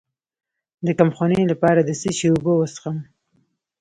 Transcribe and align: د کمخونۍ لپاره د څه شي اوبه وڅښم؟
د 0.85 0.87
کمخونۍ 0.99 1.41
لپاره 1.51 1.81
د 1.83 1.89
څه 2.01 2.09
شي 2.17 2.27
اوبه 2.31 2.53
وڅښم؟ 2.55 2.97